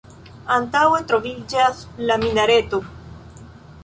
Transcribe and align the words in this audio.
Antaŭe 0.53 1.01
troviĝas 1.11 1.81
la 2.07 2.17
minareto. 2.25 2.81